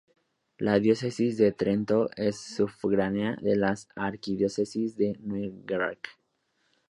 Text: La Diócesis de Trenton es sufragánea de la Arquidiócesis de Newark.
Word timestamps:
La 0.57 0.79
Diócesis 0.79 1.37
de 1.37 1.51
Trenton 1.51 2.07
es 2.17 2.35
sufragánea 2.55 3.35
de 3.39 3.55
la 3.55 3.75
Arquidiócesis 3.95 4.97
de 4.97 5.15
Newark. 5.21 6.09